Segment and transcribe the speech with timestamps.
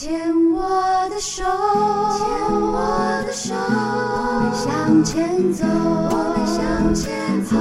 [0.00, 0.18] 牵
[0.50, 0.62] 我
[1.10, 2.26] 的手，牵
[2.58, 7.54] 我的手，我们向前走，我们向前走。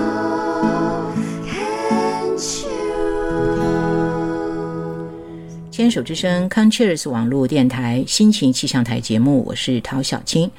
[5.69, 10.49] 牵手之声 Concheers 网络电台心情气象台节目，我是陶小青。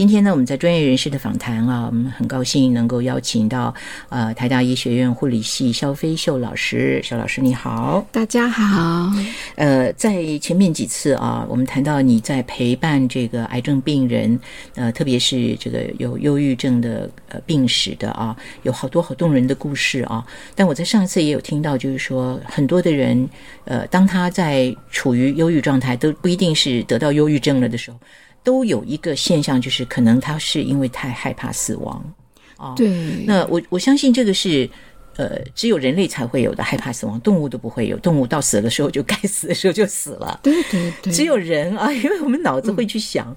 [0.00, 3.74] 今天呢，我们在专业人士的访谈啊，我们很高兴能够邀请到
[4.08, 8.02] 呃台大医学院护理系肖飞秀老师，肖老师你好。
[8.10, 9.12] 大家好，
[9.56, 14.40] 呃，在前面几次啊，我们谈到你在陪伴这个癌症病人，
[14.74, 20.26] 呃，特别是这个有忧郁症的呃病史的啊，有好多好动人的故事啊。
[20.54, 23.28] 但我在上一次也有听到，就是说很多的人，
[23.66, 27.98] 呃，当他在处于忧郁状态，都不一定是得到忧郁症了的时候，
[28.42, 32.14] 都有一个现象，就是可能他是因为太害怕死亡
[32.56, 32.74] 啊。
[32.76, 34.68] 对，那我我相信这个是。
[35.20, 37.98] 呃，只有人类才会有的害怕死亡，动物都不会有。
[37.98, 40.40] 动物到死的时候就该死的时候就死了。
[40.42, 43.36] 对对对，只有人啊， 因为我们脑子会去想，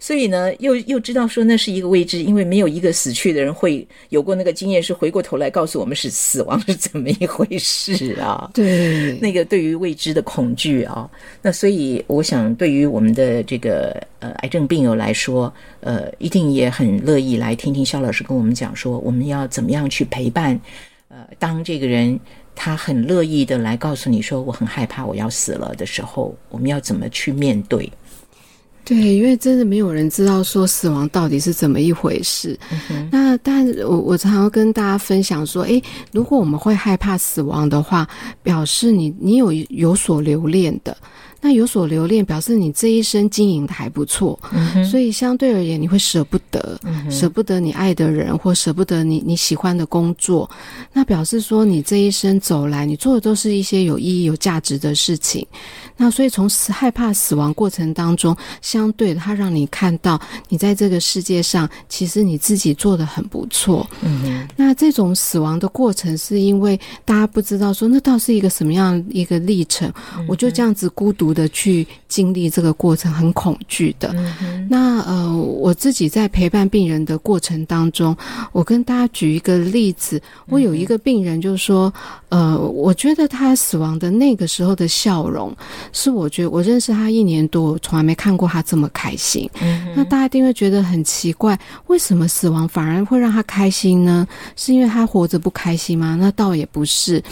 [0.00, 8.50] 所以呢，又又知道说那是一个未知，因为没有一个死去的人会有过那个经验，是回过头来告诉我们是死亡是怎么一回事啊？
[8.52, 11.08] 对，那个对于未知的恐惧啊，
[11.42, 20.60] 那所以我想，对于我们的这个呃癌症病友来说，呃，一定也很乐意来听听肖老师跟我们讲说，我们要怎么样去陪伴。
[21.12, 22.18] 呃，当这个人
[22.54, 27.92] 他很乐意的来告诉你说我很害怕我要死了的时候，我们要怎么去面对？
[28.84, 32.58] 对，因为真的没有人知道说死亡到底是怎么一回事。
[33.10, 38.08] 那但我我常常跟大家分享说，诶，如果我们会害怕死亡的话，
[38.42, 40.96] 表示你你有有所留恋的。
[41.40, 44.38] 那有所留恋，表示你这一生经营的还不错，
[44.90, 46.78] 所以相对而言，你会舍不得，
[47.10, 50.48] 舍不得你爱的人，或舍不得你你喜欢的工作。
[50.92, 55.46] 那表示说，你这一生走来，你做的都是一些有意义、有价值的事情。
[55.96, 63.88] 那所以从死害怕死亡过程当中，相对的，它让你看到，你在这个世界上，其实你自己做的很不错。
[64.02, 69.90] 嗯那这种死亡的过程，是因为大家不知道说，那倒是一个什么样一个历程？
[70.28, 71.29] 我就这样子孤独。
[71.32, 74.14] 的去经历这个过程很恐惧的。
[74.68, 78.16] 那呃，我自己在陪伴病人的过程当中，
[78.52, 80.20] 我跟大家举一个例子。
[80.48, 81.92] 我有一个病人就说，
[82.28, 85.54] 呃，我觉得他死亡的那个时候的笑容，
[85.92, 89.48] 是我觉得我认识他一年多，从来没看过他这么开心。
[89.94, 94.26] 那大家一定会觉得很奇怪，为什么死亡反而会让他开心呢？
[94.56, 96.16] 是因为他活着不开心吗？
[96.20, 97.22] 那倒也不是。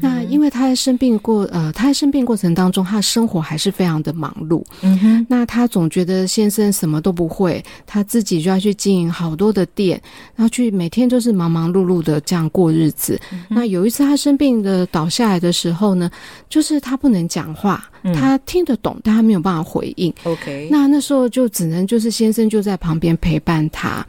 [0.00, 4.64] 那因为他在生病过，呃，他在生病过程当中，他的生活还是非常的忙碌。
[4.82, 10.00] 嗯哼，那他总觉得先生什么都不会，他自己就要去经营好多的店，
[10.34, 13.20] 然后去每天都是忙忙碌碌的这样过日子。
[13.48, 16.10] 那有一次他生病的倒下来的时候呢，
[16.48, 20.12] 就是他不能讲话，他听得懂，但他没有办法回应。
[20.24, 24.04] OK，那那时候就只能就是先生就在旁边陪伴他。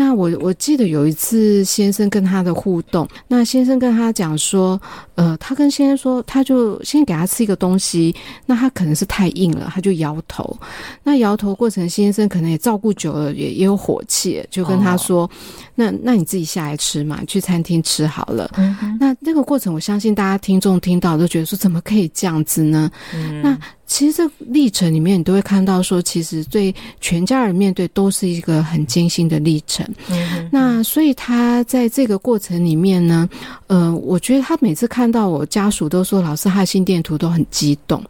[0.00, 4.80] 那我我记得有一次先生跟他的互动，那先生跟他讲说，
[5.14, 8.14] 呃，他跟先生说，他就先给他吃一个东西，
[8.46, 10.58] 那他可能是太硬了，他就摇头。
[11.02, 15.30] 那摇头过程，先生可能也照顾久了，也也有火气，就跟他说，
[15.74, 18.50] 那那你自己下来吃嘛，去餐厅吃好了。
[18.98, 22.90] 那那个过程，我相信大家听众听到都觉得说，怎么可以这样子呢？
[23.42, 23.58] 那。
[23.90, 29.84] 其实这历程里面，你都会看到说，其实对全家人面对都是一个很艰辛的历程。
[30.52, 33.28] 那所以他在这个过程里面呢，
[33.66, 38.00] 呃，我觉得他每次看到我家属都说，老师他的心电图都很激动。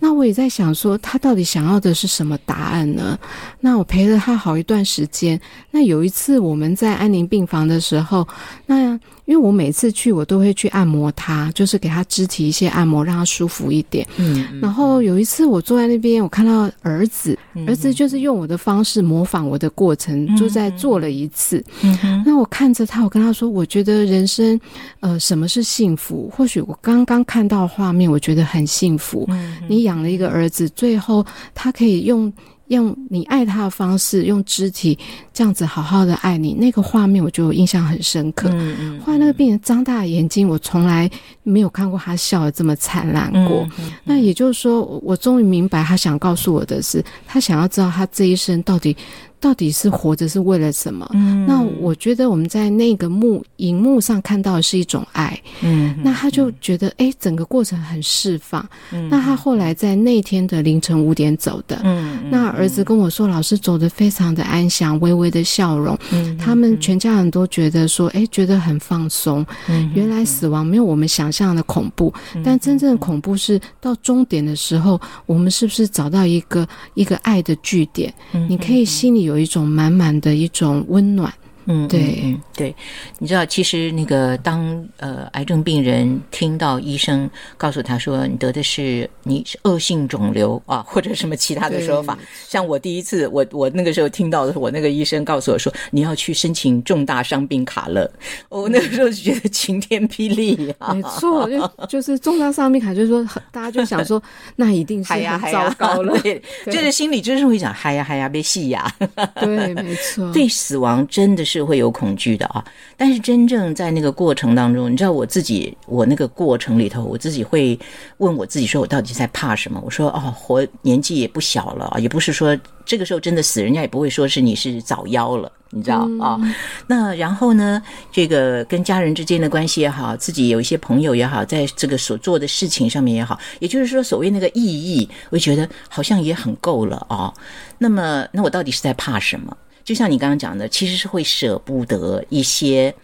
[0.00, 3.18] 那我也在想说，他到底想要的是什么答案呢？
[3.60, 5.38] 那我陪了他好一段时间。
[5.70, 8.26] 那有一次我们在安宁病房的时候，
[8.64, 8.98] 那。
[9.28, 14.08] 因为我每次去，我都会去按摩他，就是给他肢体一些按摩，让他舒服一点。
[14.16, 21.62] 嗯，然后有一次我坐在那边，我看到儿子，儿子就是用我的方式模仿我的过程，就在做了一次。
[21.82, 24.58] 嗯那我看着他，我跟他说：“我觉得人生，
[25.00, 26.32] 呃，什么是幸福？
[26.34, 29.26] 或许我刚刚看到画面，我觉得很幸福。
[29.28, 31.22] 嗯，你养了一个儿子，最后
[31.54, 32.32] 他可以用。”
[32.68, 34.98] 用你爱他的方式，用肢体
[35.32, 38.48] 这样子好好的爱你，那个画面我就印象很深刻。
[38.52, 41.10] 嗯嗯，后来那个病人张大眼睛，我从来
[41.42, 43.66] 没有看过他笑的这么灿烂过。
[44.04, 48.96] 那也就是说，我终于明白他想告诉我的是，他想要知道他这一生到底。
[49.40, 51.08] 到底是活着是为了什么？
[51.14, 58.68] 嗯，那我觉得我们在那个幕荧幕上看到的是一种爱，嗯，那他就觉得哎，整个过程很释放。
[58.92, 65.28] 嗯，那他后来在那天的凌晨五点走的，嗯，那儿子跟我说，老师走的非常的安详，微微。
[65.28, 69.44] 的笑容，嗯他们全家人都觉得说，哎，觉得很放松。
[69.68, 72.10] 嗯原来死亡没有我们想象的恐怖，
[72.42, 78.10] 但真正的恐怖是到终点的时候，我们是不是找到一个一个爱的据点？
[78.32, 81.32] 嗯你可以心里有一种满满的一种温暖。
[81.68, 82.00] 嗯，对。
[82.00, 82.40] 嗯嗯。
[82.56, 82.74] 对，
[83.20, 92.18] 你知道，其实那个当呃癌症病人听到医生告诉他说你得的是你是恶性肿瘤啊，或者什么其他的说法，
[92.48, 98.10] 像我第一次我我那个时候听到的我那个医生告诉我说你要去申请重大伤病卡了，
[98.48, 104.20] 我那个时候就觉得晴天霹雳啊，没错，就就是重大伤病卡，就是说大家就想说，
[104.56, 106.18] 那一定是嗨呀糟糕了。
[106.22, 108.92] 对，就是心里就是会想嗨呀嗨呀，别戏呀。
[109.40, 110.32] 对，没错。
[110.32, 112.64] 对死亡真的是会有恐惧的啊！
[112.96, 117.78] 但是真正在那个过程当中，你知道我自己，我那个过程里头，我自己会
[118.18, 119.80] 问我自己说，我到底在怕什么？
[119.84, 126.40] 我说哦，活年纪也不小了啊，也不是说这个时候真的死，人家也不会说是你是早夭了，你知道啊？
[126.86, 137.32] 那然后呢，这个跟家人之间的关系也好，自己有一些朋友也好，在这个所做的事情上面也好，也就是说，所谓那个意义，我就觉得好像也很够了啊。
[137.78, 139.56] 那么，那我到底是在怕什么？
[139.88, 142.94] 就像你刚刚讲的，其实是会舍不得一些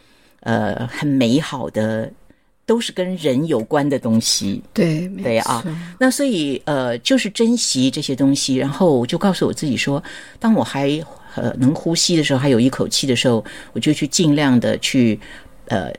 [0.41, 2.13] 呃很美好的，
[2.67, 4.63] 都是跟人有关的东西。
[4.75, 5.65] 对，对啊
[5.99, 10.03] 那所以呃，就是珍惜这些东西，然后我就告诉我自己说，
[10.39, 11.03] 当我还
[11.37, 13.43] 呃能呼吸的时候，还有一口气的时候，
[13.73, 15.19] 我就去尽量的去
[15.69, 15.91] 呃。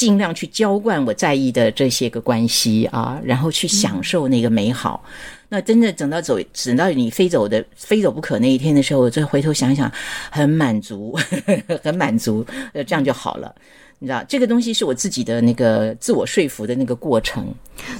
[0.00, 5.04] 尽量去浇灌我在意的这些个关系啊，然后去享受那个美好。
[5.50, 9.92] 那真的等到走，等到你非走的非走不可那一天的时候，我再回头想想，
[10.30, 11.14] 很满足，
[11.84, 13.54] 很满足，呃，这样就好了。
[14.02, 17.46] 你知道，这个东西是我自己的那个自我说服的那个过程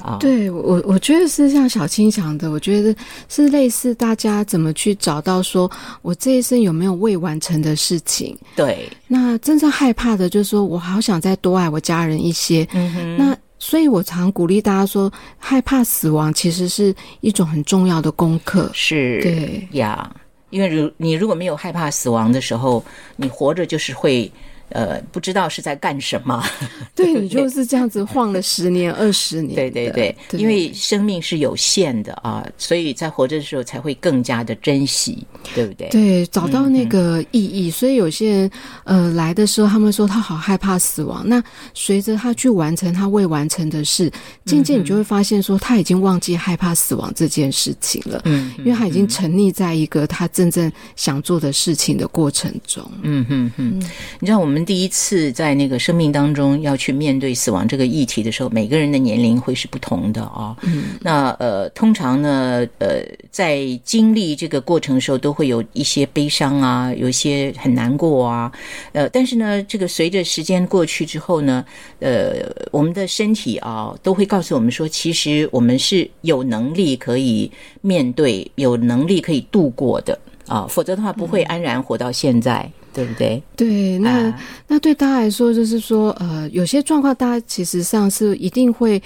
[0.01, 0.17] 啊。
[0.19, 2.95] 对我，我觉得是像小青讲的，我觉得
[3.29, 5.69] 是类似大家怎么去找到说
[6.01, 8.35] 我这一生有没有未完成的事情。
[8.55, 12.67] 对，那真正害怕的就是说我好想再多爱我家人一些。
[12.73, 18.71] 嗯哼，那所以我常鼓励大家说，害怕死亡其实是一种很重要的功课。
[18.73, 20.11] 是，对呀，
[20.49, 22.83] 因为如你如果没有害怕死亡的时候，
[23.17, 24.31] 你活着就是会。
[24.73, 26.43] 呃，不知道是在干什么。
[26.95, 29.55] 对你就是这样子晃了十年、二十年。
[29.55, 35.89] 对对对，因为生命是有限的啊，所以在活着的时候才会更加的珍惜，对不对？
[35.89, 37.69] 对，找到那个意义。
[37.69, 38.51] 所以有些人
[38.85, 41.27] 呃来的时候，他们说他好害怕死亡。
[41.27, 44.11] 那随着他去完成他未完成的事，
[44.45, 48.21] 渐渐你就会发现说他已经忘记害怕死亡这件事情了。
[48.25, 52.89] 嗯，因为他已经沉溺在一个他真正想做的事情的过程中。
[53.01, 53.79] 嗯嗯嗯，
[54.19, 54.60] 你知道我们。
[54.65, 60.57] 第一次在那个生命当中要去面对死亡这个议题的时候，每个人的年龄会是不同的啊、哦。
[60.63, 68.51] 嗯，那呃，通常呢，呃，在经历这个过程的时候，都会有一些悲伤啊，有一些很难过啊，
[68.93, 71.65] 呃，但是呢，这个随着时间过去之后呢，
[71.99, 72.35] 呃，
[72.71, 80.17] 我们的身体啊，都会告诉我们说，其实我们是有能力可以面对，有能力可以度过的
[80.47, 82.69] 啊，否则的话不会安然活到现在。
[82.93, 83.41] 对不对？
[83.55, 89.01] 对，那、啊那对大家来说，就是说，呃，有些状况，大家其实上是一定会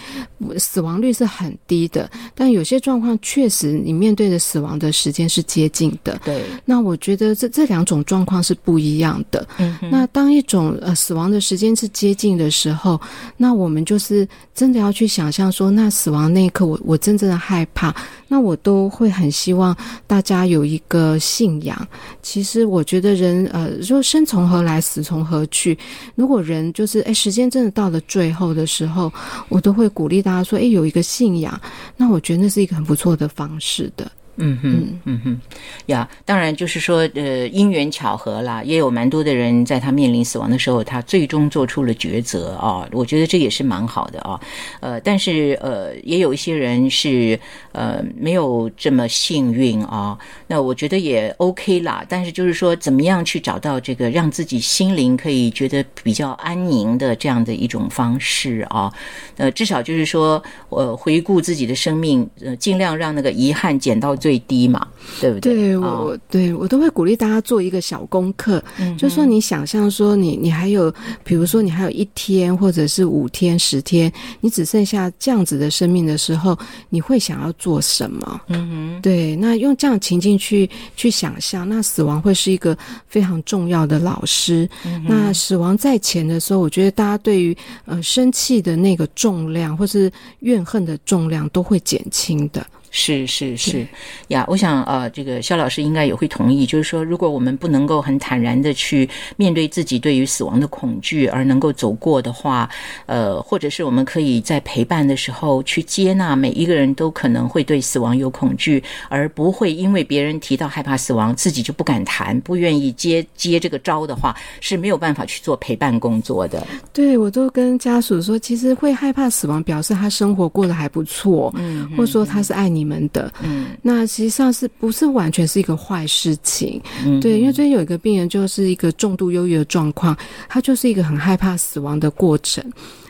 [0.58, 6.20] 死亡率是很低的，但有些状况确实你面对的死亡的时间是接近的。
[6.24, 9.48] 对，那我觉得这这两种状况是不一样的。
[9.58, 13.00] 嗯，那当一种呃死亡的时间是接近的时候，
[13.38, 17.94] 那我们就是真的要去想象说，那死亡那一刻我，我我真正的害怕，
[18.28, 19.76] 那我都会很希望
[20.08, 21.88] 大家有一个信仰。
[22.22, 25.78] 其实我觉得人呃，说生从何来，死从何去。
[26.16, 29.12] 如果人就是哎，时间真的到了最后的时候，
[29.50, 31.60] 我都会鼓励大家说，哎，有一个信仰，
[31.98, 34.12] 那我觉得那是一个很不错的方式的。
[34.38, 35.22] 嗯哼，嗯。
[35.24, 35.40] 哼，
[35.86, 44.40] 呀，当然就是说，呃，因缘巧合啦，也有蛮多的人在他面临死亡的时候，他最终做出了抉择啊，我觉得这也是蛮好的啊，
[44.82, 47.40] 呃，但是呃，也有一些人是
[47.72, 58.92] 呃没有这么幸运啊，那我觉得也 OK 啦，但是就是说，怎么样去找到这个让自己心灵可以觉得比较安宁的这样的一种方式啊，
[59.38, 64.14] 呃，至少就是说，呃，回顾自己的生命，呃，尽量让那个遗憾减到。
[64.26, 64.88] 最低嘛，
[65.22, 65.54] 对不对？
[65.54, 70.92] 对我，哦、对我都会鼓励大家做一个小功课，嗯、就说你想象说你你还有，
[71.24, 76.58] 比如说你还有一天或者是五天、十天，你只剩下这样子的生命的时候，
[76.90, 78.42] 你会想要做什么？
[78.48, 82.76] 嗯哼，对，那用这样情境去去想象，那死亡会是一个
[83.08, 84.68] 非常重要的老师。
[84.88, 87.56] 嗯、那死亡在前的时候，我觉得大家对于
[87.86, 92.66] 呃生气的那个重量或是怨恨的重量都会减轻的。
[92.98, 93.86] 是是是。
[94.30, 102.70] 呀，我想呃，这个肖老师应该也会同意，就是说，如果我们不能够很坦然的去面对自己对于死亡的恐惧，而能够走过的话，
[103.06, 116.66] 呃，或者是我们可以在陪伴的时候去接纳每一个人都可能会对死亡有恐惧，而不会因为别人提到害怕死亡，自己就不敢谈，不愿意接接这个招的话，是没有办法去做陪伴工作的。
[116.94, 126.82] 对我都跟家属说，其实会害怕死亡，表示他生活过得还不错，嗯，或者说他是爱你们的，嗯，那实际上是不是完全是一个坏事情？
[127.06, 130.16] 嗯，对，因为最近有一个病人就是一个重度忧郁的状况，
[130.48, 132.64] 他就是一个很害怕死亡的过程。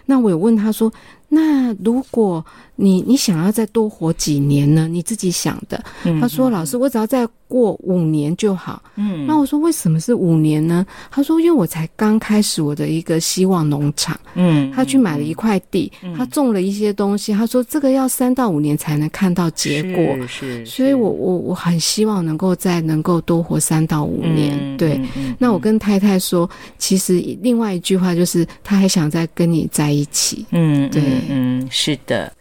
[0.06, 0.92] 那我有问他说，
[1.36, 2.44] 那如果
[2.78, 4.88] 你你想要再多活几年呢？
[4.88, 5.84] 你自己想的。
[6.22, 17.34] 他说：“老师，我只要再过五年就好。”嗯，那我说：“为什么是五年呢？”他说：“因为我才刚开始我的一个希望农场。”嗯，他去买了一块地，他种了一些东西。
[17.34, 24.78] 他说：“这个要三到五年才能看到结果。”是，所以我我我很希望能够再能够多活三到五年。
[24.78, 25.00] 对，
[25.38, 30.46] 那我跟太太说，其实另外一句话就是，他还想再跟你在一起。
[30.52, 32.32] 嗯，对，嗯，是的。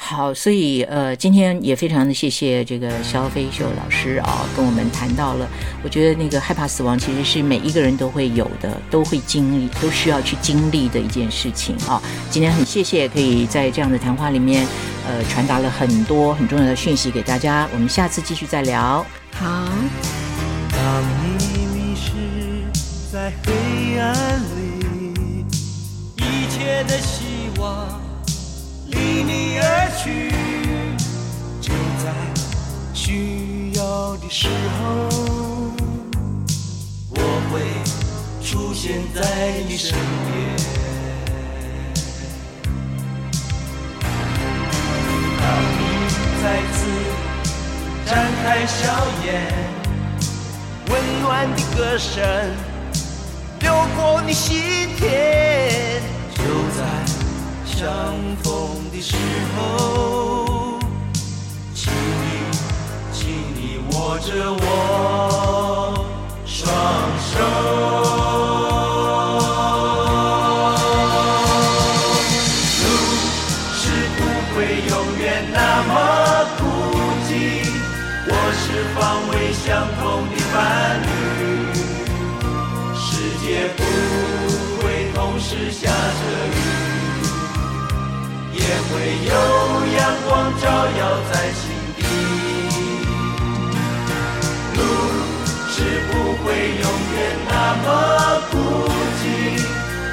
[0.00, 5.48] 好，所以呃，今天也非常的谢谢这个肖飞秀老师啊，跟我们谈到了。
[5.82, 12.00] 我觉得那个害怕死亡其实是每一个人都会有的，都会经历，都需要去经历的一件事情啊。
[12.30, 14.64] 今天很谢谢可以在这样的谈话里面，
[15.04, 17.68] 呃，传达了很多很重要的讯息给大家。
[17.72, 19.04] 我们下次继续再聊。
[19.32, 19.68] 好。
[20.70, 22.12] 当你迷失
[23.12, 24.14] 在黑暗
[24.54, 25.44] 里，
[26.18, 26.96] 一切的
[34.28, 34.46] 的时
[34.78, 35.08] 候，
[37.08, 37.16] 我
[37.50, 37.62] 会
[38.44, 39.22] 出现在
[39.66, 40.36] 你身边。
[45.40, 45.80] 当你
[46.42, 46.44] 再
[46.74, 46.78] 次
[48.04, 48.10] 展
[48.42, 48.76] 开笑
[49.24, 49.28] 颜，
[50.90, 50.92] 温
[51.22, 52.22] 暖的歌声
[53.60, 55.08] 流过你心田，
[83.76, 83.82] 不
[84.78, 85.92] 会同时下着
[86.54, 86.58] 雨。
[88.52, 88.92] 也会
[89.24, 89.32] 有
[89.96, 89.98] 阳
[90.28, 90.64] 光照
[90.98, 91.00] 耀
[91.32, 91.62] 在心
[91.96, 92.00] 底，
[94.74, 94.78] 路
[95.70, 95.76] 是
[96.10, 96.46] 不会
[96.82, 97.16] 永远
[97.48, 97.86] 那么
[98.50, 98.52] 孤
[99.18, 99.22] 寂。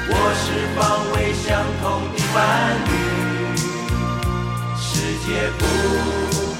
[0.08, 0.44] 我是
[0.76, 0.78] 方
[1.12, 1.44] 位相
[1.82, 1.84] 同
[2.14, 2.36] 的伴
[2.86, 2.90] 侣，
[4.78, 4.84] 世
[5.26, 5.26] 界
[5.58, 5.60] 不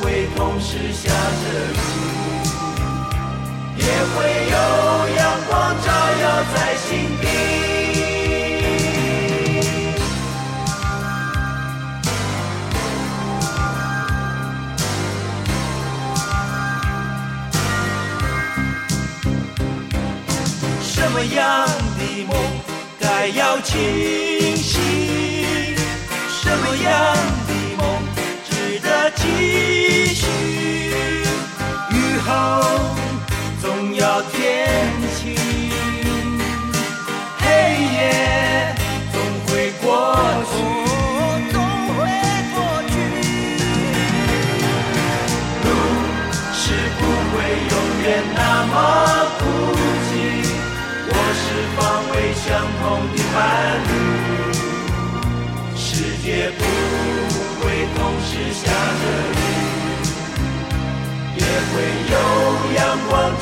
[0.03, 0.05] 会
[0.37, 1.79] 同时下着雨，
[3.79, 3.81] 也
[4.15, 4.17] 会
[6.55, 7.27] 在心底。
[20.83, 22.35] 什么样的梦
[23.01, 23.75] 该要清
[24.57, 25.77] 醒？
[26.29, 27.36] 什么样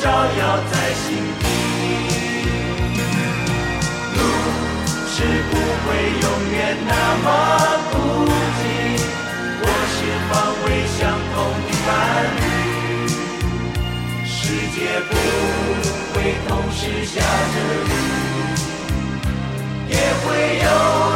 [0.05, 1.43] 照耀在心底，
[4.13, 4.17] 路
[5.09, 5.17] 是
[5.49, 5.85] 不会
[6.21, 6.93] 永远那
[7.23, 7.27] 么
[7.89, 7.93] 孤
[8.55, 8.61] 寂，
[9.61, 9.97] 我是
[10.29, 10.31] 方
[10.61, 11.01] 位相
[11.33, 11.35] 同
[11.65, 11.89] 的伴
[12.37, 12.39] 侣，
[14.27, 14.37] 世
[14.75, 14.77] 界
[15.09, 15.11] 不
[16.13, 16.15] 会
[16.47, 17.55] 同时下着
[17.87, 17.91] 雨。
[19.89, 20.25] 也会
[20.59, 20.65] 有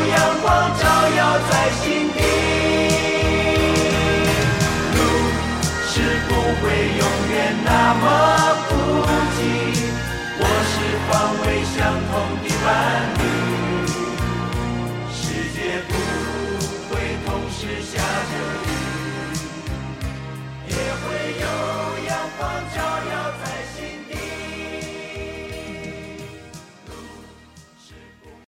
[0.10, 0.48] 阳光
[0.80, 0.82] 照
[1.16, 1.52] 耀在
[1.84, 1.89] 心。